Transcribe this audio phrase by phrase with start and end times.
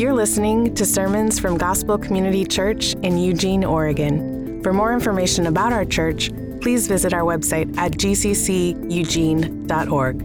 [0.00, 4.62] You're listening to sermons from Gospel Community Church in Eugene, Oregon.
[4.62, 6.30] For more information about our church,
[6.62, 10.18] please visit our website at gcceugene.org.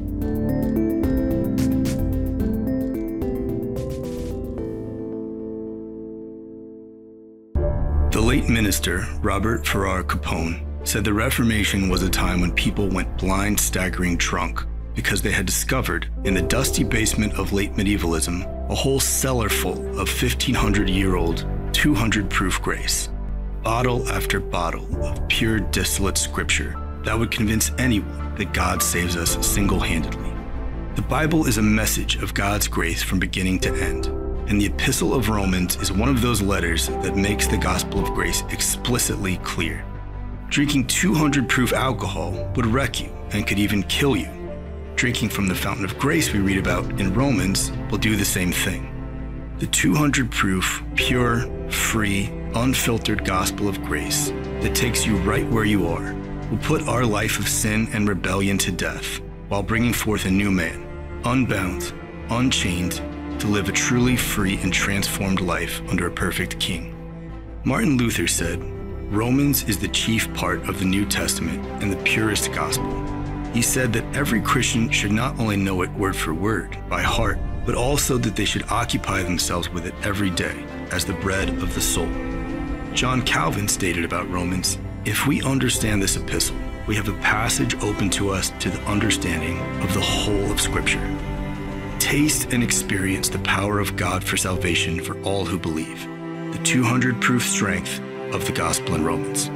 [8.14, 13.18] The late minister, Robert Farrar Capon, said the Reformation was a time when people went
[13.18, 14.66] blind, staggering drunk
[14.96, 19.80] because they had discovered in the dusty basement of late medievalism a whole cellar full
[20.00, 23.10] of 1500 year old, 200 proof grace.
[23.62, 29.46] Bottle after bottle of pure distillate scripture that would convince anyone that God saves us
[29.46, 30.32] single handedly.
[30.96, 34.08] The Bible is a message of God's grace from beginning to end,
[34.50, 38.14] and the Epistle of Romans is one of those letters that makes the gospel of
[38.14, 39.86] grace explicitly clear.
[40.50, 44.45] Drinking 200 proof alcohol would wreck you and could even kill you.
[44.96, 48.54] Drinking from the fountain of grace we read about in Romans will do the same
[48.54, 48.92] thing.
[49.60, 54.30] The 200 proof, pure, free, unfiltered gospel of grace
[54.62, 56.14] that takes you right where you are
[56.50, 59.20] will put our life of sin and rebellion to death
[59.50, 60.88] while bringing forth a new man,
[61.26, 61.94] unbound,
[62.30, 63.02] unchained,
[63.40, 66.96] to live a truly free and transformed life under a perfect king.
[67.66, 68.64] Martin Luther said,
[69.12, 73.25] Romans is the chief part of the New Testament and the purest gospel.
[73.56, 77.40] He said that every Christian should not only know it word for word, by heart,
[77.66, 81.74] but also that they should occupy themselves with it every day as the bread of
[81.74, 82.10] the soul.
[82.94, 88.10] John Calvin stated about Romans if we understand this epistle, we have a passage open
[88.10, 91.18] to us to the understanding of the whole of Scripture.
[91.98, 96.06] Taste and experience the power of God for salvation for all who believe.
[96.52, 98.02] The 200 proof strength
[98.34, 99.50] of the gospel in Romans.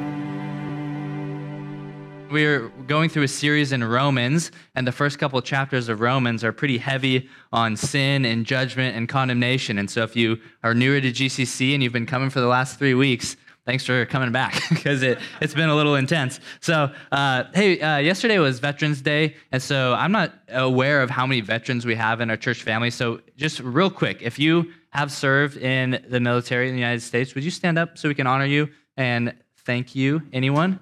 [2.32, 6.44] We're going through a series in Romans, and the first couple of chapters of Romans
[6.44, 9.80] are pretty heavy on sin and judgment and condemnation.
[9.80, 12.78] And so, if you are newer to GCC and you've been coming for the last
[12.78, 13.36] three weeks,
[13.66, 16.40] thanks for coming back because it, it's been a little intense.
[16.60, 21.26] So, uh, hey, uh, yesterday was Veterans Day, and so I'm not aware of how
[21.26, 22.92] many veterans we have in our church family.
[22.92, 27.34] So, just real quick, if you have served in the military in the United States,
[27.34, 29.34] would you stand up so we can honor you and
[29.66, 30.22] thank you?
[30.32, 30.80] Anyone?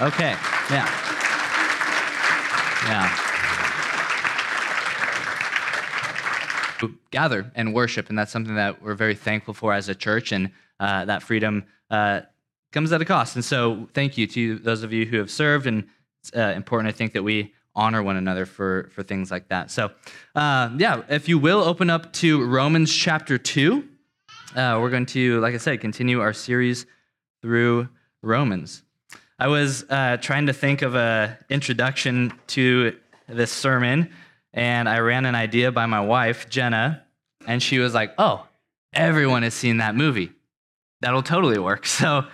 [0.00, 0.34] Okay,
[0.70, 0.88] yeah.
[2.86, 3.20] Yeah.
[7.10, 10.50] Gather and worship, and that's something that we're very thankful for as a church, and
[10.80, 12.22] uh, that freedom uh,
[12.72, 13.36] comes at a cost.
[13.36, 15.84] And so, thank you to those of you who have served, and
[16.20, 19.70] it's uh, important, I think, that we honor one another for, for things like that.
[19.70, 19.90] So,
[20.34, 23.88] uh, yeah, if you will, open up to Romans chapter 2.
[24.56, 26.86] Uh, we're going to, like I said, continue our series
[27.42, 27.88] through
[28.22, 28.83] Romans.
[29.38, 32.96] I was uh, trying to think of an introduction to
[33.28, 34.10] this sermon,
[34.52, 37.02] and I ran an idea by my wife, Jenna,
[37.46, 38.46] and she was like, Oh,
[38.92, 40.32] everyone has seen that movie.
[41.00, 41.86] That'll totally work.
[41.94, 42.24] So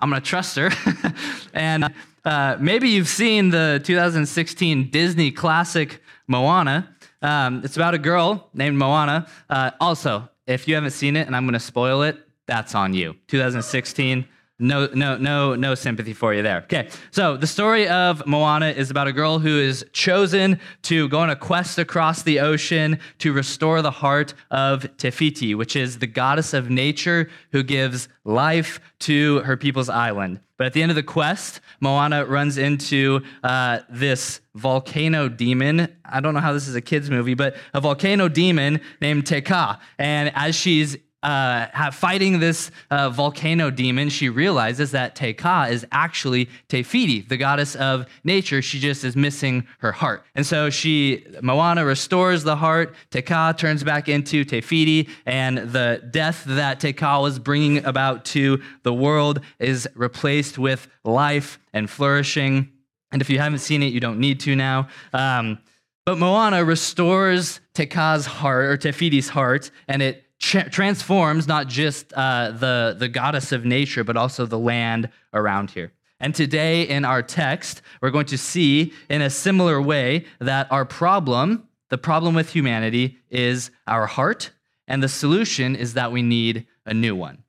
[0.00, 0.70] I'm going to trust her.
[1.52, 1.92] and
[2.24, 6.94] uh, maybe you've seen the 2016 Disney classic Moana.
[7.20, 9.26] Um, it's about a girl named Moana.
[9.50, 12.94] Uh, also, if you haven't seen it and I'm going to spoil it, that's on
[12.94, 13.16] you.
[13.26, 14.24] 2016
[14.58, 16.58] no, no, no, no sympathy for you there.
[16.64, 21.20] Okay, so the story of Moana is about a girl who is chosen to go
[21.20, 25.98] on a quest across the ocean to restore the heart of Te Fiti, which is
[25.98, 30.40] the goddess of nature who gives life to her people's island.
[30.56, 35.96] But at the end of the quest, Moana runs into uh, this volcano demon.
[36.04, 39.40] I don't know how this is a kid's movie, but a volcano demon named Te
[39.40, 39.78] Kā.
[39.98, 45.84] And as she's uh, fighting this uh, volcano demon, she realizes that Te Kā is
[45.90, 48.62] actually Te Fiti, the goddess of nature.
[48.62, 50.24] She just is missing her heart.
[50.36, 52.94] And so she, Moana restores the heart.
[53.10, 57.84] Te Kā turns back into Te Fiti, and the death that Te Kā was bringing
[57.84, 62.70] about to the world is replaced with life and flourishing.
[63.10, 64.88] And if you haven't seen it, you don't need to now.
[65.12, 65.58] Um,
[66.06, 71.68] but Moana restores Te Kā's heart, or Te Fiti's heart, and it tra- transforms not
[71.68, 75.92] just uh, the, the goddess of nature, but also the land around here.
[76.20, 80.84] And today in our text, we're going to see in a similar way that our
[80.84, 84.50] problem, the problem with humanity, is our heart,
[84.88, 87.44] and the solution is that we need a new one.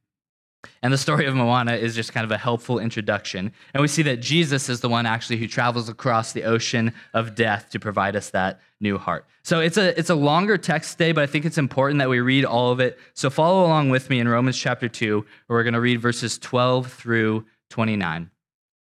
[0.81, 3.53] And the story of Moana is just kind of a helpful introduction.
[3.73, 7.35] And we see that Jesus is the one actually who travels across the ocean of
[7.35, 9.25] death to provide us that new heart.
[9.43, 12.19] So it's a it's a longer text today, but I think it's important that we
[12.19, 12.99] read all of it.
[13.13, 16.37] So follow along with me in Romans chapter 2, where we're going to read verses
[16.37, 18.29] 12 through 29.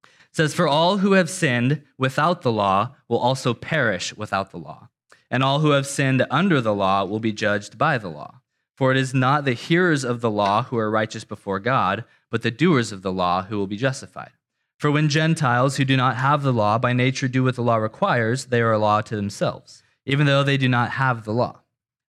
[0.04, 4.58] It says, For all who have sinned without the law will also perish without the
[4.58, 4.90] law.
[5.30, 8.37] And all who have sinned under the law will be judged by the law.
[8.78, 12.44] For it is not the hearers of the law who are righteous before God, but
[12.44, 14.32] the doers of the law who will be justified.
[14.78, 17.78] For when Gentiles who do not have the law by nature do what the law
[17.78, 21.62] requires, they are a law to themselves, even though they do not have the law.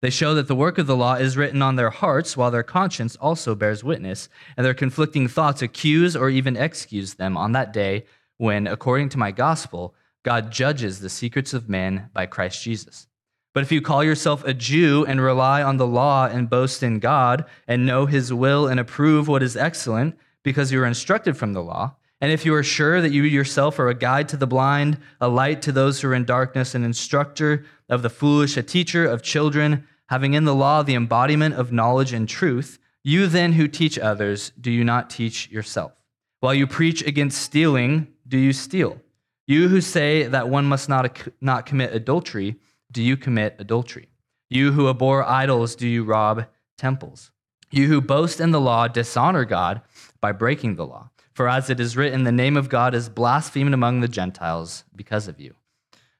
[0.01, 2.63] They show that the work of the law is written on their hearts, while their
[2.63, 4.27] conscience also bears witness,
[4.57, 8.05] and their conflicting thoughts accuse or even excuse them on that day
[8.37, 13.07] when, according to my gospel, God judges the secrets of men by Christ Jesus.
[13.57, 16.99] But if you call yourself a Jew and rely on the law and boast in
[16.99, 21.53] God and know his will and approve what is excellent because you are instructed from
[21.53, 24.45] the law, and if you are sure that you yourself are a guide to the
[24.45, 28.61] blind, a light to those who are in darkness, an instructor of the foolish, a
[28.61, 33.53] teacher of children, having in the law the embodiment of knowledge and truth, you then
[33.53, 35.93] who teach others, do you not teach yourself?
[36.41, 39.01] While you preach against stealing, do you steal?
[39.47, 42.57] You who say that one must not, not commit adultery,
[42.91, 44.09] do you commit adultery?
[44.49, 46.45] You who abhor idols, do you rob
[46.77, 47.31] temples?
[47.69, 49.81] You who boast in the law, dishonor God
[50.21, 51.09] by breaking the law.
[51.33, 55.27] For as it is written, the name of God is blasphemed among the Gentiles because
[55.27, 55.53] of you.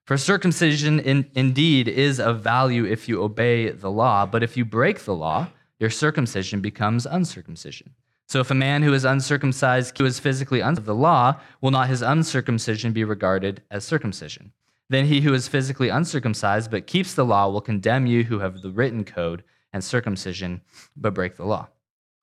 [0.06, 4.64] For circumcision in, indeed is of value if you obey the law, but if you
[4.64, 5.48] break the law,
[5.80, 7.96] your circumcision becomes uncircumcision.
[8.28, 11.88] So if a man who is uncircumcised, who is physically under the law, will not
[11.88, 14.52] his uncircumcision be regarded as circumcision?
[14.90, 18.62] Then he who is physically uncircumcised but keeps the law will condemn you who have
[18.62, 19.44] the written code
[19.74, 20.62] and circumcision
[20.96, 21.68] but break the law.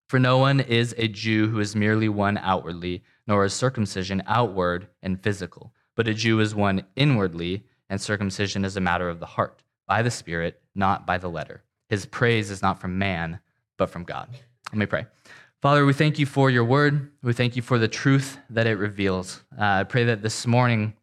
[0.09, 4.89] For no one is a Jew who is merely one outwardly, nor is circumcision outward
[5.03, 9.27] and physical, but a Jew is one inwardly, and circumcision is a matter of the
[9.27, 11.63] heart, by the Spirit, not by the letter.
[11.89, 13.41] His praise is not from man,
[13.77, 14.29] but from God.
[14.73, 15.07] Let me pray.
[15.63, 17.11] Father, we thank you for your word.
[17.23, 19.43] We thank you for the truth that it reveals.
[19.59, 20.95] Uh, I pray that this morning,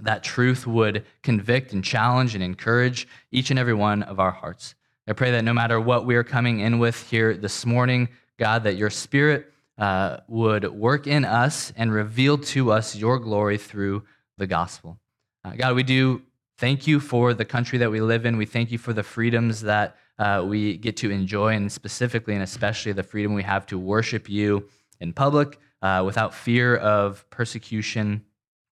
[0.00, 4.74] that truth would convict and challenge and encourage each and every one of our hearts.
[5.06, 8.08] I pray that no matter what we are coming in with here this morning,
[8.38, 13.58] God, that your spirit uh, would work in us and reveal to us your glory
[13.58, 14.04] through
[14.38, 14.98] the gospel.
[15.44, 16.22] Uh, God, we do
[16.58, 18.36] thank you for the country that we live in.
[18.36, 22.42] We thank you for the freedoms that uh, we get to enjoy, and specifically and
[22.42, 24.68] especially the freedom we have to worship you
[25.00, 28.24] in public uh, without fear of persecution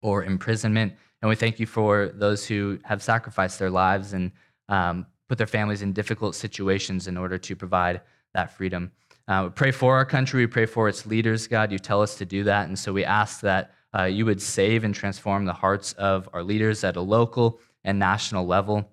[0.03, 0.95] or imprisonment.
[1.23, 4.33] And we thank you for those who have sacrificed their lives and
[4.69, 8.01] um, put their families in difficult situations in order to provide
[8.35, 8.91] that freedom.
[9.29, 10.43] Uh, we pray for our country.
[10.43, 11.71] We pray for its leaders, God.
[11.71, 12.67] You tell us to do that.
[12.67, 16.43] And so we ask that uh, you would save and transform the hearts of our
[16.43, 18.89] leaders at a local and national level,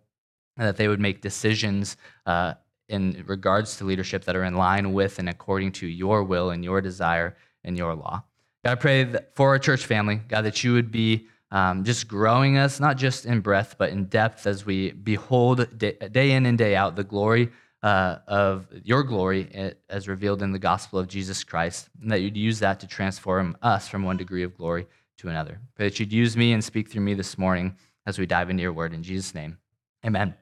[0.57, 2.53] and that they would make decisions uh,
[2.89, 6.63] in regards to leadership that are in line with and according to your will and
[6.63, 8.23] your desire and your law.
[8.65, 12.57] God, I pray for our church family, God, that you would be um, just growing
[12.57, 16.75] us, not just in breadth, but in depth as we behold day, in and day
[16.75, 17.49] out the glory
[17.81, 22.21] uh, of your glory eh, as revealed in the gospel of Jesus Christ, and that
[22.21, 24.85] you'd use that to transform us from one degree of glory
[25.17, 25.59] to another.
[25.75, 27.75] Pray that you'd use me and speak through me this morning
[28.05, 28.93] as we dive into your word.
[28.93, 29.57] In Jesus' name,
[30.05, 30.35] amen.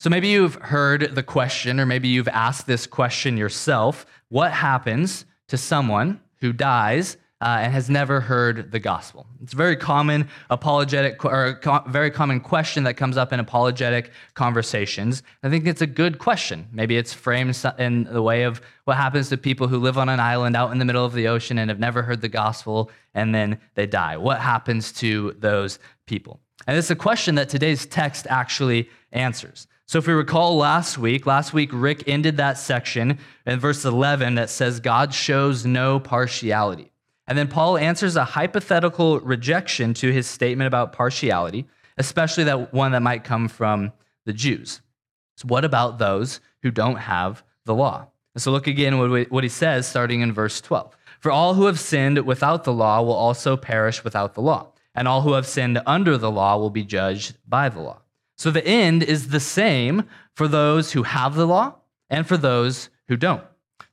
[0.00, 5.26] So maybe you've heard the question, or maybe you've asked this question yourself what happens
[5.48, 9.26] to someone who dies uh, and has never heard the gospel.
[9.42, 14.10] It's a very common apologetic or co- very common question that comes up in apologetic
[14.34, 15.22] conversations.
[15.42, 16.66] I think it's a good question.
[16.72, 20.20] Maybe it's framed in the way of what happens to people who live on an
[20.20, 23.34] island out in the middle of the ocean and have never heard the gospel and
[23.34, 24.16] then they die.
[24.16, 26.40] What happens to those people?
[26.66, 29.66] And it's a question that today's text actually answers.
[29.86, 34.34] So, if we recall last week, last week Rick ended that section in verse 11
[34.34, 36.92] that says, God shows no partiality.
[37.28, 41.66] And then Paul answers a hypothetical rejection to his statement about partiality,
[41.98, 43.92] especially that one that might come from
[44.24, 44.80] the Jews.
[45.36, 48.08] So, what about those who don't have the law?
[48.34, 50.96] And so, look again what he says starting in verse 12.
[51.20, 55.06] For all who have sinned without the law will also perish without the law, and
[55.06, 58.00] all who have sinned under the law will be judged by the law.
[58.38, 60.04] So, the end is the same
[60.34, 61.74] for those who have the law
[62.08, 63.44] and for those who don't.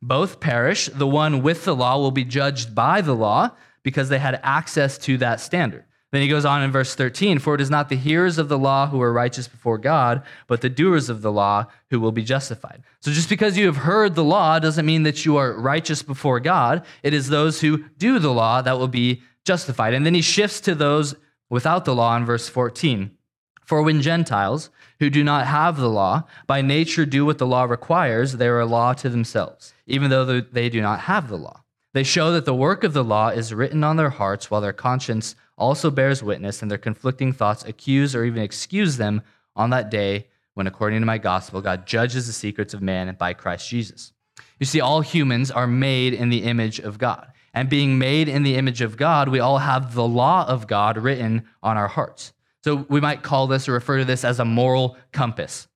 [0.02, 0.88] Both perish.
[0.88, 3.52] The one with the law will be judged by the law
[3.84, 5.86] because they had access to that standard.
[6.12, 8.58] Then he goes on in verse 13 For it is not the hearers of the
[8.58, 12.24] law who are righteous before God, but the doers of the law who will be
[12.24, 12.84] justified.
[13.02, 16.40] So just because you have heard the law doesn't mean that you are righteous before
[16.40, 16.86] God.
[17.04, 19.94] It is those who do the law that will be justified.
[19.94, 21.16] And then he shifts to those
[21.50, 23.12] without the law in verse 14.
[23.66, 24.70] For when Gentiles,
[25.00, 28.60] who do not have the law, by nature do what the law requires, they are
[28.60, 31.64] a law to themselves, even though they do not have the law.
[31.94, 34.74] They show that the work of the law is written on their hearts, while their
[34.74, 39.22] conscience also bears witness, and their conflicting thoughts accuse or even excuse them
[39.56, 43.34] on that day when, according to my gospel, God judges the secrets of man by
[43.34, 44.14] Christ Jesus.
[44.60, 47.32] You see, all humans are made in the image of God.
[47.54, 50.98] And being made in the image of God, we all have the law of God
[50.98, 52.34] written on our hearts.
[52.66, 55.68] So we might call this or refer to this as a moral compass.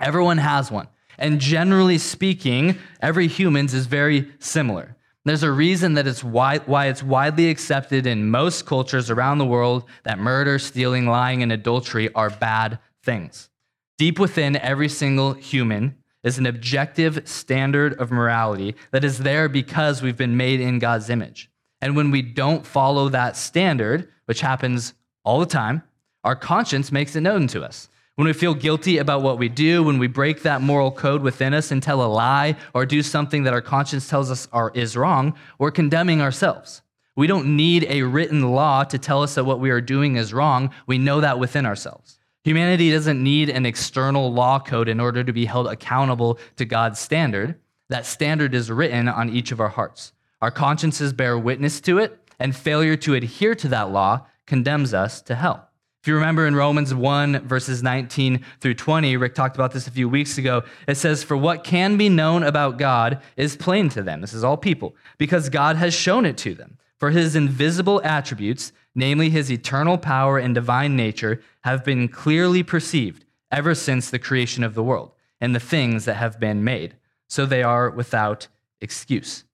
[0.00, 0.88] Everyone has one.
[1.16, 4.96] And generally speaking, every human's is very similar.
[5.24, 9.46] There's a reason that it's why, why it's widely accepted in most cultures around the
[9.46, 13.48] world that murder, stealing, lying, and adultery are bad things.
[13.96, 15.94] Deep within every single human
[16.24, 21.08] is an objective standard of morality that is there because we've been made in God's
[21.08, 21.52] image.
[21.80, 24.94] And when we don't follow that standard, which happens
[25.24, 25.84] all the time,
[26.24, 27.88] our conscience makes it known to us.
[28.14, 31.54] When we feel guilty about what we do, when we break that moral code within
[31.54, 34.96] us and tell a lie or do something that our conscience tells us are, is
[34.96, 36.82] wrong, we're condemning ourselves.
[37.16, 40.34] We don't need a written law to tell us that what we are doing is
[40.34, 40.70] wrong.
[40.86, 42.18] We know that within ourselves.
[42.44, 46.98] Humanity doesn't need an external law code in order to be held accountable to God's
[46.98, 47.54] standard.
[47.88, 50.12] That standard is written on each of our hearts.
[50.40, 55.22] Our consciences bear witness to it, and failure to adhere to that law condemns us
[55.22, 55.68] to hell.
[56.02, 59.92] If you remember in Romans 1, verses 19 through 20, Rick talked about this a
[59.92, 60.64] few weeks ago.
[60.88, 64.20] It says, For what can be known about God is plain to them.
[64.20, 66.76] This is all people, because God has shown it to them.
[66.98, 73.24] For his invisible attributes, namely his eternal power and divine nature, have been clearly perceived
[73.52, 76.96] ever since the creation of the world and the things that have been made.
[77.28, 78.48] So they are without
[78.80, 79.44] excuse.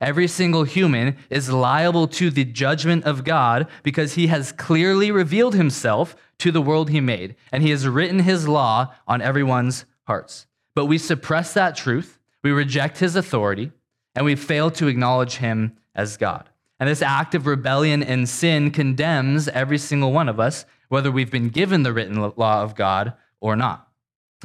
[0.00, 5.54] Every single human is liable to the judgment of God because he has clearly revealed
[5.54, 10.46] himself to the world he made, and he has written his law on everyone's hearts.
[10.74, 13.72] But we suppress that truth, we reject his authority,
[14.14, 16.48] and we fail to acknowledge him as God.
[16.78, 21.30] And this act of rebellion and sin condemns every single one of us, whether we've
[21.30, 23.87] been given the written law of God or not.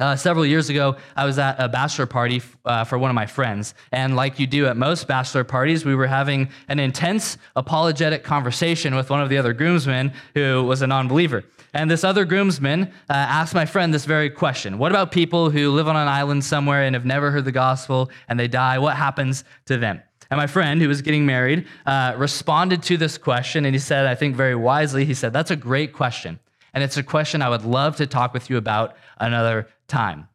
[0.00, 3.26] Uh, several years ago, I was at a bachelor party uh, for one of my
[3.26, 3.74] friends.
[3.92, 8.96] And like you do at most bachelor parties, we were having an intense apologetic conversation
[8.96, 11.44] with one of the other groomsmen who was a non believer.
[11.74, 15.70] And this other groomsman uh, asked my friend this very question What about people who
[15.70, 18.80] live on an island somewhere and have never heard the gospel and they die?
[18.80, 20.02] What happens to them?
[20.28, 23.64] And my friend, who was getting married, uh, responded to this question.
[23.64, 26.40] And he said, I think very wisely, he said, That's a great question.
[26.74, 30.28] And it's a question I would love to talk with you about another time.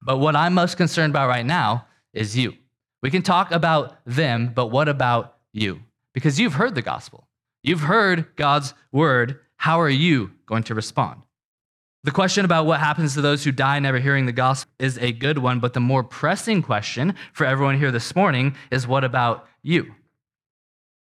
[0.00, 2.54] But what I'm most concerned about right now is you.
[3.02, 5.80] We can talk about them, but what about you?
[6.14, 7.28] Because you've heard the gospel,
[7.62, 9.38] you've heard God's word.
[9.56, 11.22] How are you going to respond?
[12.04, 15.12] The question about what happens to those who die never hearing the gospel is a
[15.12, 19.46] good one, but the more pressing question for everyone here this morning is what about
[19.62, 19.94] you?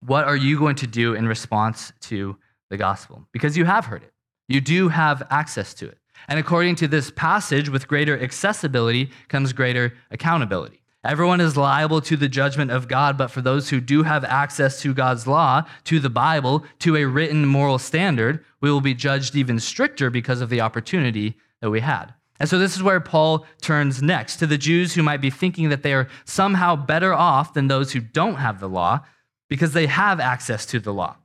[0.01, 2.37] What are you going to do in response to
[2.69, 3.25] the gospel?
[3.31, 4.12] Because you have heard it,
[4.47, 5.97] you do have access to it.
[6.27, 10.83] And according to this passage, with greater accessibility comes greater accountability.
[11.03, 14.81] Everyone is liable to the judgment of God, but for those who do have access
[14.81, 19.35] to God's law, to the Bible, to a written moral standard, we will be judged
[19.35, 22.13] even stricter because of the opportunity that we had.
[22.39, 25.69] And so this is where Paul turns next to the Jews who might be thinking
[25.69, 29.01] that they are somehow better off than those who don't have the law
[29.49, 31.17] because they have access to the law.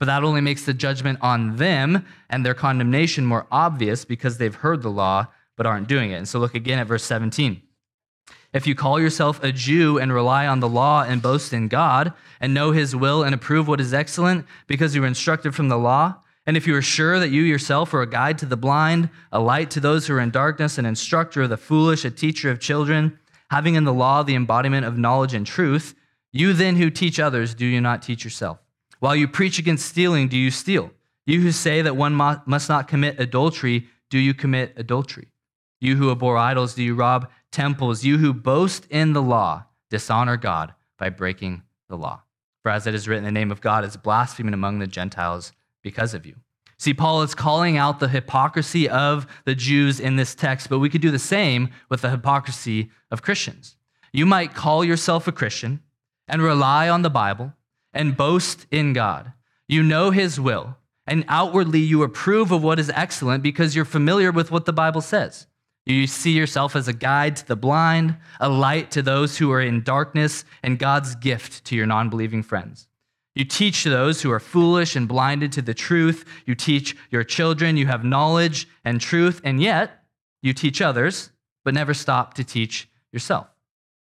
[0.00, 4.54] But that only makes the judgment on them and their condemnation more obvious because they've
[4.54, 5.26] heard the law
[5.56, 6.16] but aren't doing it.
[6.16, 7.60] And so look again at verse 17.
[8.54, 12.14] If you call yourself a Jew and rely on the law and boast in God
[12.40, 15.78] and know his will and approve what is excellent because you were instructed from the
[15.78, 16.16] law,
[16.46, 19.38] and if you are sure that you yourself are a guide to the blind, a
[19.38, 22.58] light to those who are in darkness, an instructor of the foolish, a teacher of
[22.58, 23.18] children,
[23.50, 25.94] having in the law the embodiment of knowledge and truth,
[26.32, 28.58] you then who teach others, do you not teach yourself?
[29.00, 30.92] While you preach against stealing, do you steal?
[31.26, 35.28] You who say that one must not commit adultery, do you commit adultery?
[35.80, 38.04] You who abhor idols, do you rob temples?
[38.04, 42.22] You who boast in the law, dishonor God by breaking the law.
[42.62, 45.52] For as it is written, the name of God is blaspheming among the Gentiles
[45.82, 46.36] because of you.
[46.76, 50.90] See, Paul is calling out the hypocrisy of the Jews in this text, but we
[50.90, 53.76] could do the same with the hypocrisy of Christians.
[54.12, 55.80] You might call yourself a Christian
[56.28, 57.54] and rely on the Bible
[57.92, 59.32] and boast in God.
[59.68, 64.32] You know his will, and outwardly you approve of what is excellent because you're familiar
[64.32, 65.46] with what the Bible says.
[65.86, 69.60] You see yourself as a guide to the blind, a light to those who are
[69.60, 72.86] in darkness, and God's gift to your non believing friends.
[73.34, 76.24] You teach those who are foolish and blinded to the truth.
[76.46, 77.76] You teach your children.
[77.76, 80.04] You have knowledge and truth, and yet
[80.42, 81.30] you teach others,
[81.64, 83.48] but never stop to teach yourself.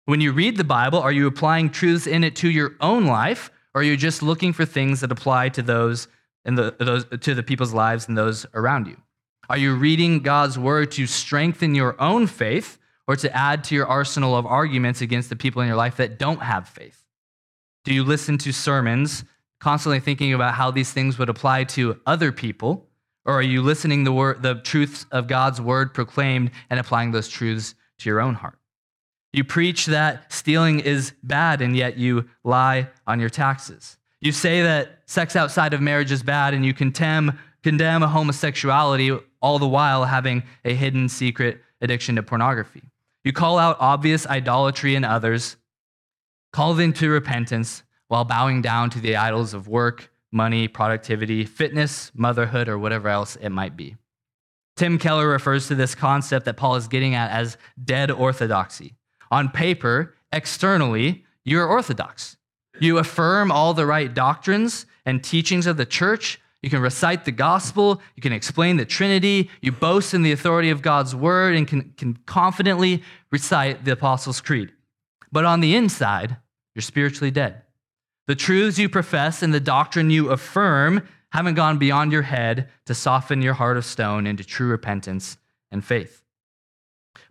[0.05, 3.51] When you read the Bible, are you applying truths in it to your own life,
[3.73, 6.07] or are you just looking for things that apply to those
[6.45, 8.97] and the, those to the people's lives and those around you?
[9.49, 12.77] Are you reading God's word to strengthen your own faith
[13.07, 16.17] or to add to your arsenal of arguments against the people in your life that
[16.17, 17.03] don't have faith?
[17.83, 19.25] Do you listen to sermons
[19.59, 22.87] constantly thinking about how these things would apply to other people?
[23.25, 27.29] Or are you listening the word, the truths of God's word proclaimed and applying those
[27.29, 28.57] truths to your own heart?
[29.33, 33.97] You preach that stealing is bad and yet you lie on your taxes.
[34.21, 39.57] You say that sex outside of marriage is bad and you condemn, condemn homosexuality all
[39.57, 42.83] the while having a hidden secret addiction to pornography.
[43.23, 45.57] You call out obvious idolatry in others,
[46.51, 52.11] call them to repentance while bowing down to the idols of work, money, productivity, fitness,
[52.13, 53.95] motherhood, or whatever else it might be.
[54.75, 58.95] Tim Keller refers to this concept that Paul is getting at as dead orthodoxy.
[59.33, 62.37] On paper, externally, you're orthodox.
[62.79, 66.39] You affirm all the right doctrines and teachings of the church.
[66.61, 67.99] You can recite the gospel.
[68.15, 69.49] You can explain the Trinity.
[69.59, 74.39] You boast in the authority of God's word and can, can confidently recite the Apostles'
[74.39, 74.71] Creed.
[75.31, 76.37] But on the inside,
[76.75, 77.63] you're spiritually dead.
[78.27, 82.93] The truths you profess and the doctrine you affirm haven't gone beyond your head to
[82.93, 85.37] soften your heart of stone into true repentance
[85.71, 86.22] and faith.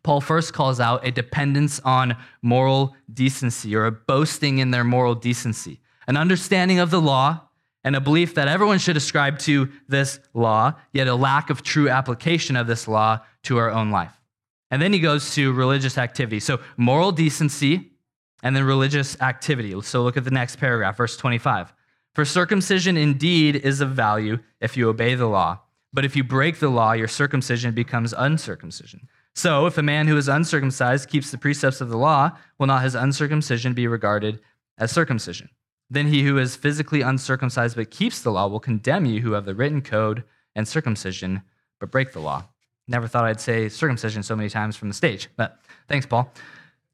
[0.03, 5.15] Paul first calls out a dependence on moral decency or a boasting in their moral
[5.15, 7.49] decency, an understanding of the law
[7.85, 11.89] and a belief that everyone should ascribe to this law, yet a lack of true
[11.89, 14.13] application of this law to our own life.
[14.71, 16.41] And then he goes to religious activity.
[16.41, 17.93] So, moral decency
[18.43, 19.81] and then religious activity.
[19.83, 21.75] So, look at the next paragraph, verse 25.
[22.15, 25.61] For circumcision indeed is of value if you obey the law,
[25.93, 29.09] but if you break the law, your circumcision becomes uncircumcision.
[29.35, 32.83] So, if a man who is uncircumcised keeps the precepts of the law, will not
[32.83, 34.41] his uncircumcision be regarded
[34.77, 35.49] as circumcision?
[35.89, 39.45] Then he who is physically uncircumcised but keeps the law will condemn you who have
[39.45, 40.25] the written code
[40.55, 41.43] and circumcision
[41.81, 42.45] but break the law.
[42.89, 45.59] Never thought I'd say circumcision so many times from the stage, but
[45.89, 46.33] thanks, Paul.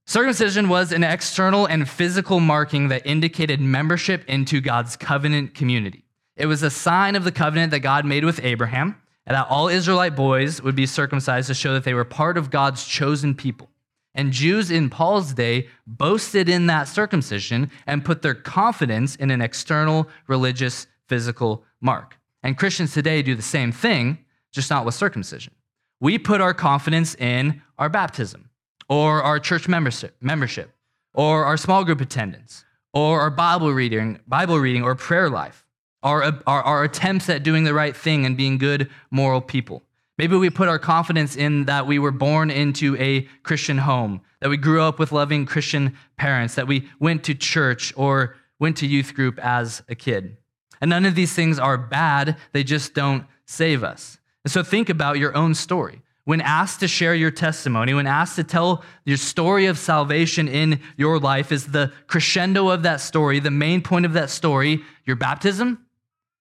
[0.06, 6.04] Circumcision was an external and physical marking that indicated membership into God's covenant community.
[6.36, 8.96] It was a sign of the covenant that God made with Abraham
[9.28, 12.50] and that all Israelite boys would be circumcised to show that they were part of
[12.50, 13.68] God's chosen people.
[14.14, 19.42] And Jews in Paul's day boasted in that circumcision and put their confidence in an
[19.42, 22.18] external religious physical mark.
[22.42, 24.18] And Christians today do the same thing,
[24.50, 25.52] just not with circumcision.
[26.00, 28.48] We put our confidence in our baptism
[28.88, 30.70] or our church membership,
[31.12, 32.64] or our small group attendance
[32.94, 35.66] or our Bible reading, Bible reading or prayer life
[36.02, 39.82] our, our, our attempts at doing the right thing and being good moral people.
[40.16, 44.48] Maybe we put our confidence in that we were born into a Christian home, that
[44.48, 48.86] we grew up with loving Christian parents, that we went to church or went to
[48.86, 50.36] youth group as a kid.
[50.80, 54.18] And none of these things are bad, they just don't save us.
[54.44, 56.02] And so think about your own story.
[56.24, 60.80] When asked to share your testimony, when asked to tell your story of salvation in
[60.96, 65.16] your life, is the crescendo of that story, the main point of that story, your
[65.16, 65.86] baptism?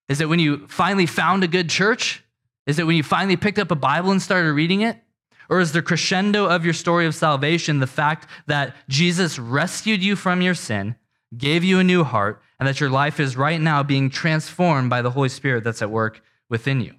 [0.10, 2.24] Is it when you finally found a good church?
[2.66, 5.02] Is it when you finally picked up a Bible and started reading it?
[5.50, 10.16] Or is the crescendo of your story of salvation the fact that Jesus rescued you
[10.16, 10.96] from your sin,
[11.38, 15.02] gave you a new heart, and that your life is right now being transformed by
[15.02, 16.96] the Holy Spirit that's at work within you?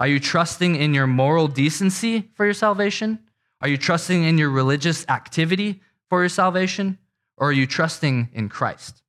[0.00, 3.18] Are you trusting in your moral decency for your salvation?
[3.60, 6.98] Are you trusting in your religious activity for your salvation?
[7.36, 9.02] Or are you trusting in Christ?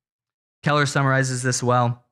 [0.63, 2.03] Keller summarizes this well.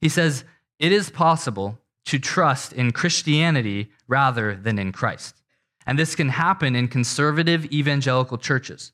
[0.00, 0.44] He says,
[0.78, 5.42] It is possible to trust in Christianity rather than in Christ.
[5.86, 8.92] And this can happen in conservative evangelical churches.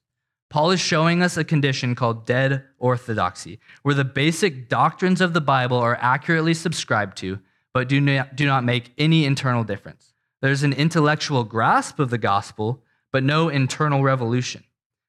[0.51, 5.41] Paul is showing us a condition called dead orthodoxy, where the basic doctrines of the
[5.41, 7.39] Bible are accurately subscribed to,
[7.73, 10.13] but do not, do not make any internal difference.
[10.43, 14.65] There's an intellectual grasp of the gospel, but no internal revolution.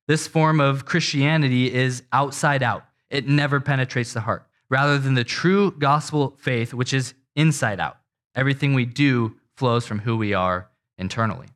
[0.07, 5.23] This form of Christianity is outside out, it never penetrates the heart rather than the
[5.23, 7.97] true gospel faith, which is inside out.
[8.35, 11.47] Everything we do flows from who we are internally.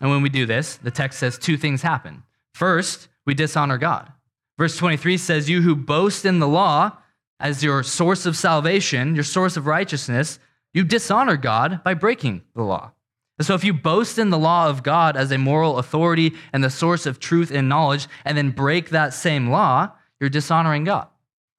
[0.00, 2.22] And when we do this, the text says two things happen.
[2.54, 4.12] First, we dishonor God.
[4.58, 6.98] Verse 23 says, You who boast in the law
[7.38, 10.38] as your source of salvation, your source of righteousness,
[10.72, 12.92] you dishonor God by breaking the law.
[13.38, 16.62] And so if you boast in the law of God as a moral authority and
[16.62, 21.08] the source of truth and knowledge, and then break that same law, you're dishonoring God.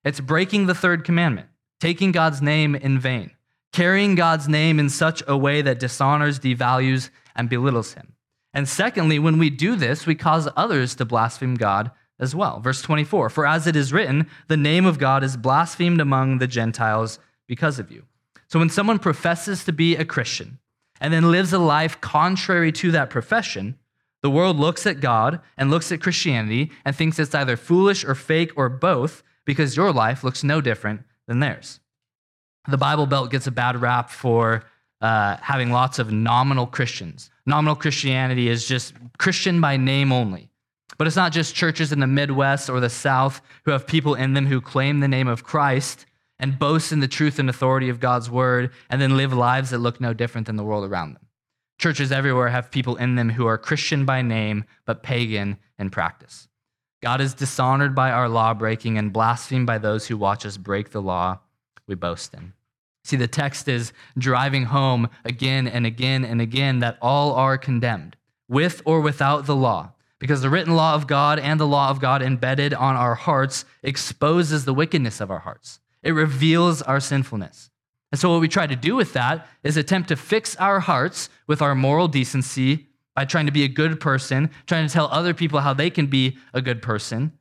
[0.04, 3.32] It's breaking the third commandment, taking God's name in vain,
[3.72, 8.14] carrying God's name in such a way that dishonors, devalues, and belittles him.
[8.54, 12.60] And secondly, when we do this, we cause others to blaspheme God as well.
[12.60, 16.48] Verse 24 For as it is written, the name of God is blasphemed among the
[16.48, 18.06] Gentiles because of you.
[18.48, 20.60] So when someone professes to be a Christian
[21.00, 23.78] and then lives a life contrary to that profession,
[24.22, 28.14] the world looks at God and looks at Christianity and thinks it's either foolish or
[28.14, 31.80] fake or both because your life looks no different than theirs.
[32.68, 34.64] The Bible Belt gets a bad rap for
[35.02, 37.32] uh, having lots of nominal Christians.
[37.46, 40.52] Nominal Christianity is just Christian by name only.
[40.98, 44.34] But it's not just churches in the Midwest or the South who have people in
[44.34, 46.06] them who claim the name of Christ
[46.38, 49.80] and boast in the truth and authority of God's word and then live lives that
[49.80, 51.28] look no different than the world around them.
[51.80, 56.48] Churches everywhere have people in them who are Christian by name, but pagan in practice.
[57.02, 60.92] God is dishonored by our law breaking and blasphemed by those who watch us break
[60.92, 61.40] the law
[61.88, 62.54] we boast in.
[63.04, 68.16] See, the text is driving home again and again and again that all are condemned,
[68.48, 72.00] with or without the law, because the written law of God and the law of
[72.00, 75.80] God embedded on our hearts exposes the wickedness of our hearts.
[76.04, 77.72] It reveals our sinfulness.
[78.12, 81.30] And so, what we try to do with that is attempt to fix our hearts
[81.48, 85.34] with our moral decency by trying to be a good person, trying to tell other
[85.34, 87.34] people how they can be a good person.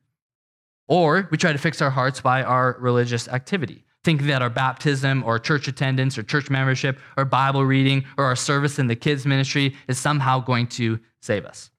[0.88, 5.22] Or we try to fix our hearts by our religious activity thinking that our baptism
[5.24, 9.26] or church attendance or church membership or Bible reading or our service in the kids'
[9.26, 11.70] ministry is somehow going to save us.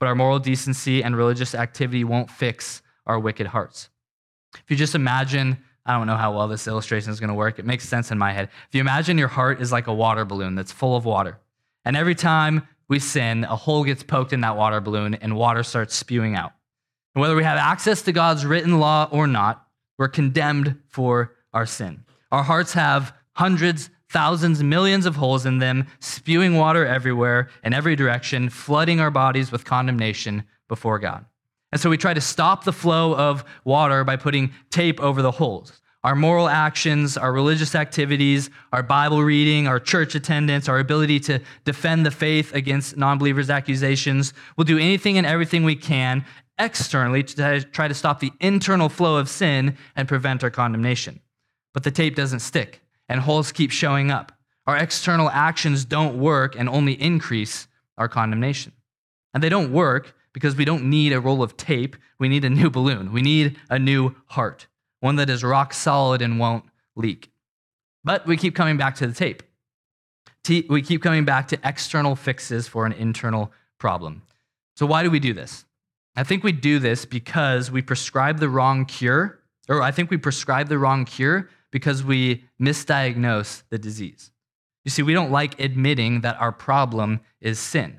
[0.00, 3.90] But our moral decency and religious activity won't fix our wicked hearts.
[4.54, 7.58] If you just imagine, I don't know how well this illustration is going to work,
[7.58, 8.48] it makes sense in my head.
[8.68, 11.38] If you imagine your heart is like a water balloon that's full of water,
[11.84, 15.62] and every time we sin, a hole gets poked in that water balloon and water
[15.62, 16.52] starts spewing out.
[17.14, 19.66] And whether we have access to God's written law or not,
[19.98, 22.04] we're condemned for our sin.
[22.30, 27.96] Our hearts have hundreds, thousands, millions of holes in them, spewing water everywhere in every
[27.96, 31.24] direction, flooding our bodies with condemnation before God.
[31.72, 35.32] And so we try to stop the flow of water by putting tape over the
[35.32, 35.80] holes.
[36.06, 41.40] Our moral actions, our religious activities, our Bible reading, our church attendance, our ability to
[41.64, 44.32] defend the faith against non believers' accusations.
[44.56, 46.24] We'll do anything and everything we can
[46.58, 51.20] externally to try to stop the internal flow of sin and prevent our condemnation
[51.76, 54.32] but the tape doesn't stick and holes keep showing up.
[54.66, 58.72] Our external actions don't work and only increase our condemnation.
[59.34, 61.94] And they don't work because we don't need a roll of tape.
[62.18, 63.12] We need a new balloon.
[63.12, 64.68] We need a new heart,
[65.00, 67.30] one that is rock solid and won't leak.
[68.04, 69.42] But we keep coming back to the tape.
[70.68, 74.22] We keep coming back to external fixes for an internal problem.
[74.76, 75.64] So, why do we do this?
[76.14, 80.16] I think we do this because we prescribe the wrong cure, or I think we
[80.16, 84.30] prescribe the wrong cure because we misdiagnose the disease.
[84.84, 87.98] You see, we don't like admitting that our problem is sin.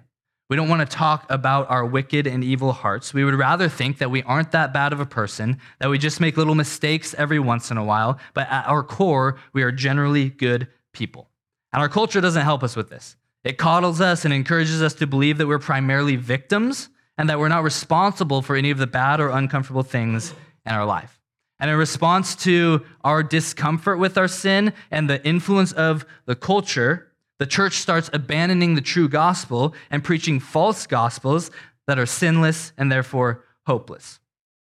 [0.49, 3.13] We don't want to talk about our wicked and evil hearts.
[3.13, 6.21] We would rather think that we aren't that bad of a person, that we just
[6.21, 10.29] make little mistakes every once in a while, but at our core, we are generally
[10.29, 11.29] good people.
[11.73, 13.17] And our culture doesn't help us with this.
[13.43, 17.49] It coddles us and encourages us to believe that we're primarily victims and that we're
[17.49, 20.33] not responsible for any of the bad or uncomfortable things
[20.65, 21.19] in our life.
[21.59, 27.06] And in response to our discomfort with our sin and the influence of the culture,
[27.39, 31.51] the church starts abandoning the true gospel and preaching false gospels
[31.87, 34.19] that are sinless and therefore hopeless.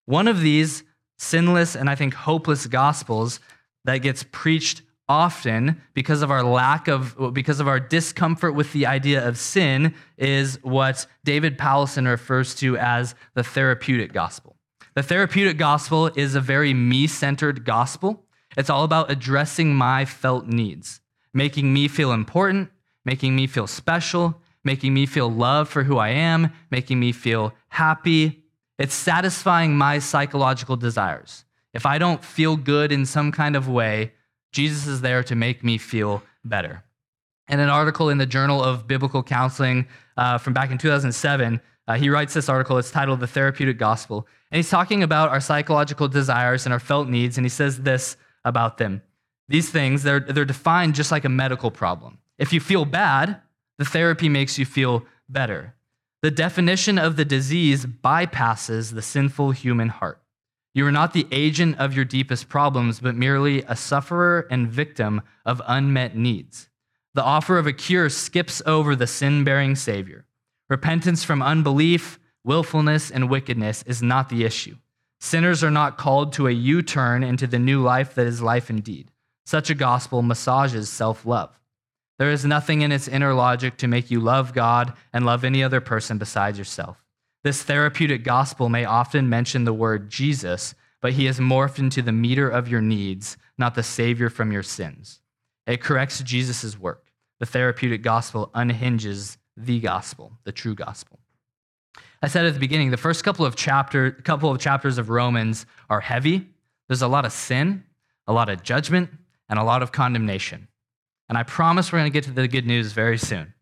[0.05, 0.83] One of these
[1.17, 3.39] sinless and I think hopeless gospels
[3.85, 8.85] that gets preached often because of our lack of because of our discomfort with the
[8.85, 14.55] idea of sin is what David Powlison refers to as the therapeutic gospel.
[14.95, 18.23] The therapeutic gospel is a very me centered gospel.
[18.55, 21.01] It's all about addressing my felt needs,
[21.33, 22.69] making me feel important,
[23.05, 27.53] making me feel special, making me feel loved for who I am, making me feel
[27.69, 28.43] happy.
[28.77, 31.45] It's satisfying my psychological desires.
[31.73, 34.13] If I don't feel good in some kind of way,
[34.51, 36.83] Jesus is there to make me feel better.
[37.47, 41.93] In an article in the Journal of Biblical Counseling uh, from back in 2007, uh,
[41.95, 42.77] he writes this article.
[42.77, 44.27] It's titled The Therapeutic Gospel.
[44.51, 47.37] And he's talking about our psychological desires and our felt needs.
[47.37, 49.01] And he says this about them
[49.51, 52.19] These things, they're, they're defined just like a medical problem.
[52.37, 53.41] If you feel bad,
[53.77, 55.75] the therapy makes you feel better.
[56.21, 60.21] The definition of the disease bypasses the sinful human heart.
[60.73, 65.21] You are not the agent of your deepest problems, but merely a sufferer and victim
[65.45, 66.69] of unmet needs.
[67.13, 70.23] The offer of a cure skips over the sin bearing Savior.
[70.69, 74.77] Repentance from unbelief, willfulness, and wickedness is not the issue.
[75.19, 78.69] Sinners are not called to a U turn into the new life that is life
[78.69, 79.11] indeed.
[79.51, 81.59] Such a gospel massages self love.
[82.17, 85.61] There is nothing in its inner logic to make you love God and love any
[85.61, 87.03] other person besides yourself.
[87.43, 92.13] This therapeutic gospel may often mention the word Jesus, but he is morphed into the
[92.13, 95.19] meter of your needs, not the Savior from your sins.
[95.67, 97.11] It corrects Jesus' work.
[97.41, 101.19] The therapeutic gospel unhinges the gospel, the true gospel.
[102.21, 105.65] I said at the beginning, the first couple of chapter, couple of chapters of Romans
[105.89, 106.47] are heavy.
[106.87, 107.83] There's a lot of sin,
[108.27, 109.09] a lot of judgment,
[109.51, 110.69] and a lot of condemnation.
[111.29, 113.53] And I promise we're going to get to the good news very soon.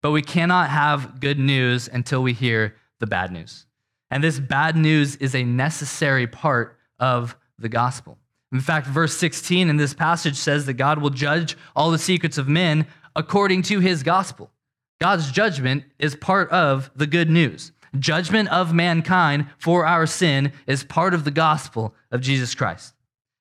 [0.00, 3.66] But we cannot have good news until we hear the bad news.
[4.10, 8.16] And this bad news is a necessary part of the gospel.
[8.52, 12.38] In fact, verse 16 in this passage says that God will judge all the secrets
[12.38, 14.52] of men according to his gospel.
[15.00, 17.72] God's judgment is part of the good news.
[17.98, 22.93] Judgment of mankind for our sin is part of the gospel of Jesus Christ.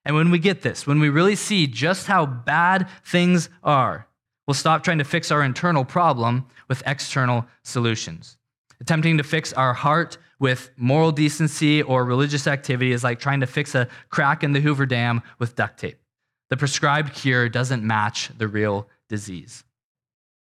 [0.06, 4.08] And when we get this, when we really see just how bad things are,
[4.48, 8.38] we'll stop trying to fix our internal problem with external solutions.
[8.82, 13.48] Attempting to fix our heart with moral decency or religious activity is like trying to
[13.48, 16.00] fix a crack in the Hoover Dam with duct tape.
[16.50, 19.64] The prescribed cure doesn't match the real disease.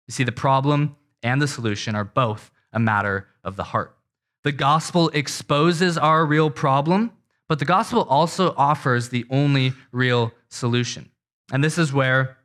[0.09, 3.94] You see, the problem and the solution are both a matter of the heart.
[4.42, 7.12] The gospel exposes our real problem,
[7.51, 11.11] but the gospel also offers the only real solution.
[11.53, 12.37] And this is where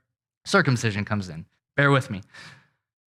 [0.46, 1.46] circumcision comes in.
[1.78, 2.24] Bear with me.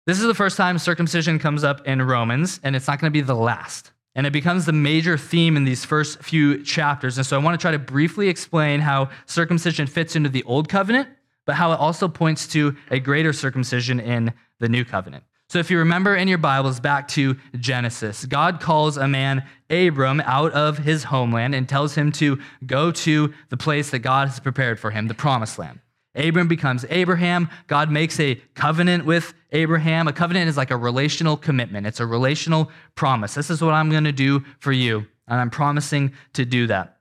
[0.05, 3.17] This is the first time circumcision comes up in Romans, and it's not going to
[3.17, 3.93] be the last.
[4.13, 7.17] And it becomes the major theme in these first few chapters.
[7.17, 10.67] And so I want to try to briefly explain how circumcision fits into the old
[10.67, 11.07] covenant,
[11.45, 15.23] but how it also points to a greater circumcision in the new covenant.
[15.55, 20.19] So, if you remember in your Bibles back to Genesis, God calls a man, Abram,
[20.25, 24.37] out of his homeland and tells him to go to the place that God has
[24.41, 25.79] prepared for him, the promised land.
[26.13, 27.47] Abram becomes Abraham.
[27.67, 30.09] God makes a covenant with Abraham.
[30.09, 33.33] A covenant is like a relational commitment, it's a relational promise.
[33.33, 36.97] This is what I'm going to do for you, and I'm promising to do that.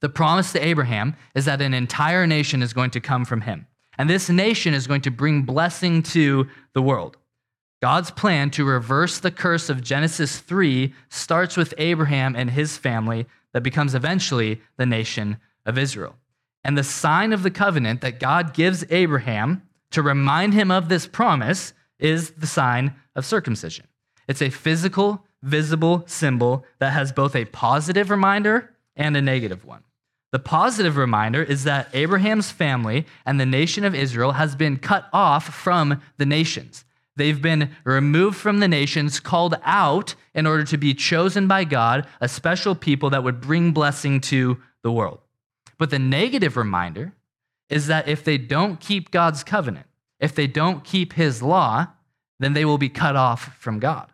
[0.00, 3.66] The promise to Abraham is that an entire nation is going to come from him,
[3.96, 7.16] and this nation is going to bring blessing to the world.
[7.82, 13.26] God's plan to reverse the curse of Genesis 3 starts with Abraham and his family
[13.52, 15.36] that becomes eventually the nation
[15.66, 16.16] of Israel.
[16.64, 21.06] And the sign of the covenant that God gives Abraham to remind him of this
[21.06, 23.86] promise is the sign of circumcision.
[24.26, 29.82] It's a physical, visible symbol that has both a positive reminder and a negative one.
[30.32, 35.08] The positive reminder is that Abraham's family and the nation of Israel has been cut
[35.12, 36.84] off from the nations.
[37.16, 42.06] They've been removed from the nations, called out in order to be chosen by God,
[42.20, 45.20] a special people that would bring blessing to the world.
[45.78, 47.14] But the negative reminder
[47.70, 49.86] is that if they don't keep God's covenant,
[50.20, 51.88] if they don't keep his law,
[52.38, 54.12] then they will be cut off from God.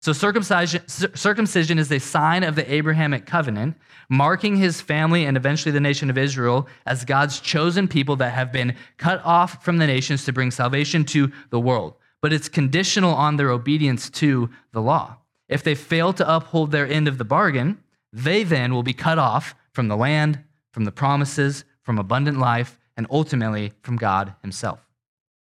[0.00, 3.76] So circumcision, circumcision is a sign of the Abrahamic covenant,
[4.08, 8.52] marking his family and eventually the nation of Israel as God's chosen people that have
[8.52, 13.14] been cut off from the nations to bring salvation to the world but it's conditional
[13.14, 15.16] on their obedience to the law.
[15.48, 19.18] If they fail to uphold their end of the bargain, they then will be cut
[19.18, 20.40] off from the land,
[20.72, 24.80] from the promises, from abundant life, and ultimately from God Himself.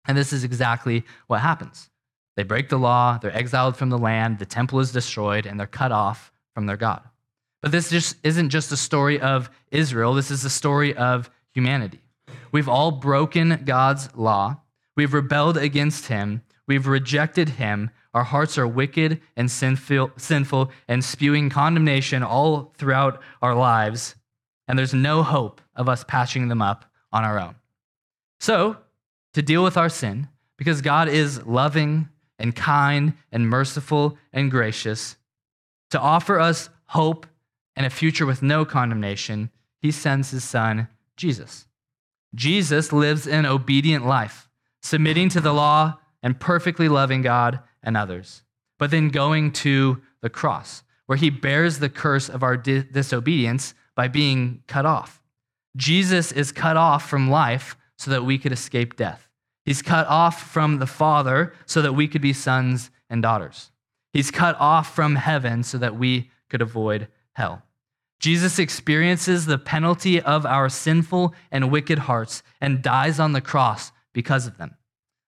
[0.05, 1.89] And this is exactly what happens.
[2.35, 5.67] They break the law, they're exiled from the land, the temple is destroyed, and they're
[5.67, 7.01] cut off from their God.
[7.61, 12.01] But this just isn't just a story of Israel, this is a story of humanity.
[12.51, 14.57] We've all broken God's law,
[14.95, 17.91] we've rebelled against Him, We've rejected him.
[18.13, 24.15] Our hearts are wicked and sinful, sinful and spewing condemnation all throughout our lives.
[24.67, 27.55] And there's no hope of us patching them up on our own.
[28.39, 28.77] So,
[29.33, 35.17] to deal with our sin, because God is loving and kind and merciful and gracious,
[35.89, 37.25] to offer us hope
[37.75, 39.49] and a future with no condemnation,
[39.79, 41.65] he sends his son, Jesus.
[42.35, 44.49] Jesus lives an obedient life,
[44.81, 48.41] submitting to the law and perfectly loving God and others,
[48.79, 53.75] but then going to the cross, where he bears the curse of our di- disobedience
[53.95, 55.21] by being cut off.
[55.75, 59.29] Jesus is cut off from life so that we could escape death.
[59.65, 63.71] He's cut off from the Father so that we could be sons and daughters.
[64.11, 67.63] He's cut off from heaven so that we could avoid hell.
[68.19, 73.91] Jesus experiences the penalty of our sinful and wicked hearts and dies on the cross
[74.13, 74.75] because of them.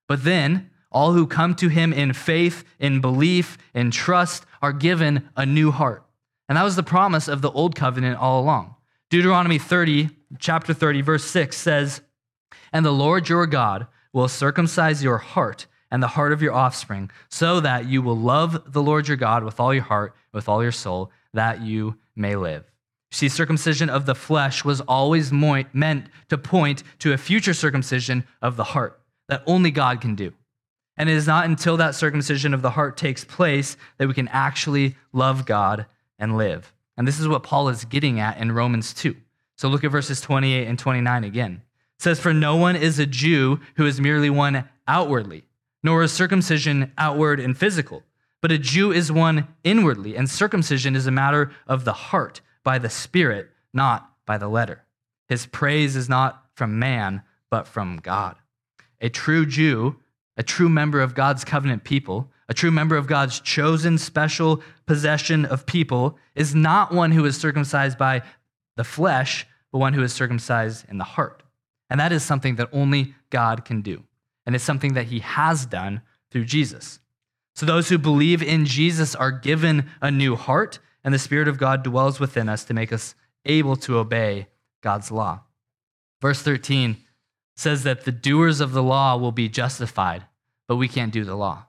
[0.08, 5.28] But then, all who come to him in faith, in belief, in trust are given
[5.36, 6.04] a new heart.
[6.48, 8.76] And that was the promise of the old covenant all along.
[9.10, 12.00] Deuteronomy 30, chapter 30, verse 6 says,
[12.72, 17.10] And the Lord your God will circumcise your heart and the heart of your offspring,
[17.28, 20.62] so that you will love the Lord your God with all your heart, with all
[20.62, 22.64] your soul, that you may live.
[23.12, 28.56] See, circumcision of the flesh was always meant to point to a future circumcision of
[28.56, 30.32] the heart that only God can do.
[30.96, 34.28] And it is not until that circumcision of the heart takes place that we can
[34.28, 35.86] actually love God
[36.18, 36.72] and live.
[36.96, 39.14] And this is what Paul is getting at in Romans 2.
[39.56, 41.62] So look at verses 28 and 29 again.
[41.98, 45.44] It says, For no one is a Jew who is merely one outwardly,
[45.82, 48.02] nor is circumcision outward and physical.
[48.40, 52.78] But a Jew is one inwardly, and circumcision is a matter of the heart, by
[52.78, 54.82] the Spirit, not by the letter.
[55.28, 58.36] His praise is not from man, but from God.
[59.00, 59.96] A true Jew
[60.36, 65.44] a true member of God's covenant people, a true member of God's chosen special possession
[65.44, 68.22] of people, is not one who is circumcised by
[68.76, 71.42] the flesh, but one who is circumcised in the heart.
[71.88, 74.04] And that is something that only God can do.
[74.44, 77.00] And it's something that he has done through Jesus.
[77.54, 81.58] So those who believe in Jesus are given a new heart, and the Spirit of
[81.58, 84.48] God dwells within us to make us able to obey
[84.82, 85.40] God's law.
[86.20, 86.96] Verse 13
[87.56, 90.24] says that the doers of the law will be justified,
[90.68, 91.64] but we can't do the law.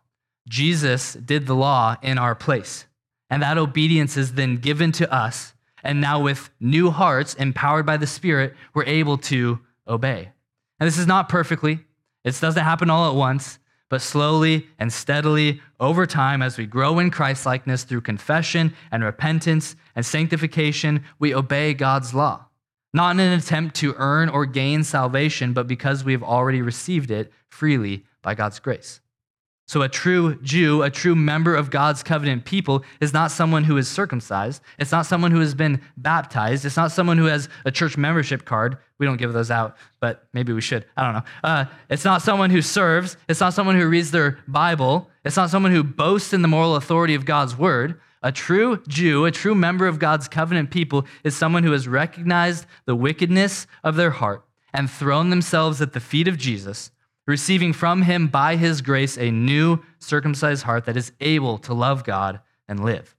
[0.47, 2.85] Jesus did the law in our place,
[3.29, 5.53] and that obedience is then given to us.
[5.83, 10.31] And now, with new hearts empowered by the Spirit, we're able to obey.
[10.79, 11.79] And this is not perfectly,
[12.23, 16.99] it doesn't happen all at once, but slowly and steadily over time, as we grow
[16.99, 22.46] in Christ likeness through confession and repentance and sanctification, we obey God's law
[22.93, 27.11] not in an attempt to earn or gain salvation, but because we have already received
[27.11, 29.01] it freely by God's grace.
[29.67, 33.75] So, a true Jew, a true member of God's covenant people, is not someone who
[33.75, 34.61] is circumcised.
[34.79, 36.63] It's not someone who has been baptized.
[36.63, 38.77] It's not someone who has a church membership card.
[38.97, 40.85] We don't give those out, but maybe we should.
[40.95, 41.23] I don't know.
[41.43, 43.17] Uh, it's not someone who serves.
[43.27, 45.09] It's not someone who reads their Bible.
[45.25, 47.99] It's not someone who boasts in the moral authority of God's word.
[48.27, 52.65] A true Jew, a true member of God's covenant people, is someone who has recognized
[52.83, 56.91] the wickedness of their heart and thrown themselves at the feet of Jesus,
[57.25, 62.03] receiving from him by his grace a new circumcised heart that is able to love
[62.03, 63.15] God and live.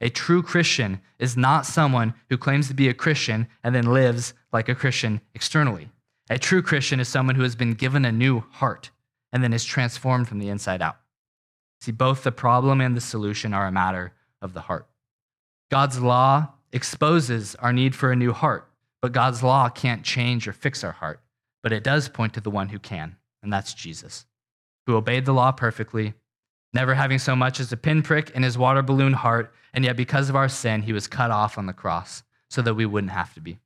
[0.00, 4.32] A true Christian is not someone who claims to be a Christian and then lives
[4.54, 5.90] like a Christian externally.
[6.30, 8.90] A true Christian is someone who has been given a new heart
[9.34, 10.96] and then is transformed from the inside out.
[11.82, 14.86] See, both the problem and the solution are a matter of the heart.
[15.70, 18.68] God's law exposes our need for a new heart,
[19.02, 21.20] but God's law can't change or fix our heart.
[21.62, 24.26] But it does point to the one who can, and that's Jesus,
[24.86, 26.14] who obeyed the law perfectly,
[26.72, 30.28] never having so much as a pinprick in his water balloon heart, and yet because
[30.28, 33.34] of our sin, he was cut off on the cross so that we wouldn't have
[33.34, 33.58] to be.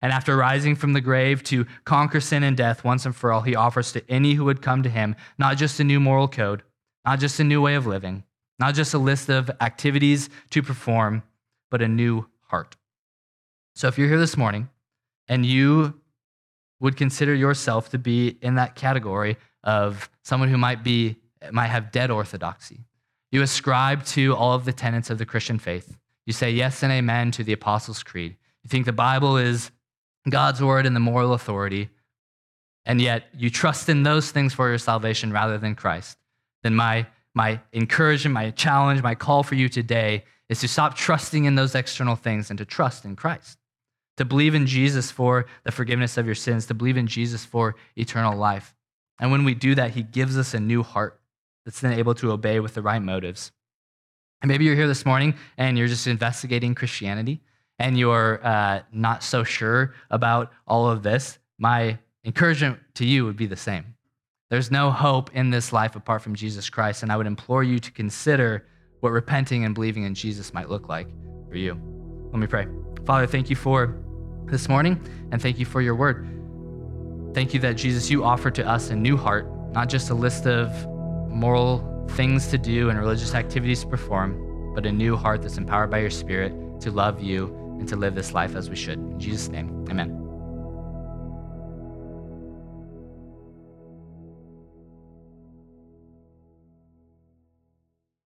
[0.00, 3.40] And after rising from the grave to conquer sin and death once and for all,
[3.40, 6.62] he offers to any who would come to him not just a new moral code,
[7.04, 8.22] not just a new way of living,
[8.58, 11.22] not just a list of activities to perform,
[11.70, 12.76] but a new heart.
[13.74, 14.68] So if you're here this morning
[15.28, 16.00] and you
[16.80, 21.16] would consider yourself to be in that category of someone who might be
[21.52, 22.80] might have dead orthodoxy.
[23.30, 25.96] You ascribe to all of the tenets of the Christian faith.
[26.26, 28.36] You say yes and amen to the Apostles' Creed.
[28.64, 29.70] You think the Bible is
[30.28, 31.90] God's word and the moral authority,
[32.84, 36.18] and yet you trust in those things for your salvation rather than Christ.
[36.62, 37.06] Then my
[37.38, 41.76] my encouragement, my challenge, my call for you today is to stop trusting in those
[41.76, 43.58] external things and to trust in Christ.
[44.16, 47.76] To believe in Jesus for the forgiveness of your sins, to believe in Jesus for
[47.94, 48.74] eternal life.
[49.20, 51.20] And when we do that, he gives us a new heart
[51.64, 53.52] that's then able to obey with the right motives.
[54.42, 57.40] And maybe you're here this morning and you're just investigating Christianity
[57.78, 61.38] and you're uh, not so sure about all of this.
[61.56, 63.94] My encouragement to you would be the same.
[64.50, 67.02] There's no hope in this life apart from Jesus Christ.
[67.02, 68.64] And I would implore you to consider
[69.00, 71.08] what repenting and believing in Jesus might look like
[71.48, 71.78] for you.
[72.32, 72.66] Let me pray.
[73.04, 73.96] Father, thank you for
[74.46, 75.00] this morning
[75.32, 76.26] and thank you for your word.
[77.34, 80.46] Thank you that Jesus, you offer to us a new heart, not just a list
[80.46, 80.70] of
[81.28, 85.90] moral things to do and religious activities to perform, but a new heart that's empowered
[85.90, 88.98] by your spirit to love you and to live this life as we should.
[88.98, 90.27] In Jesus' name, amen.